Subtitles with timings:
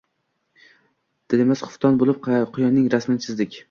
[1.35, 3.59] Dilimiz xufton bo`lib, quyonning rasmini chizdik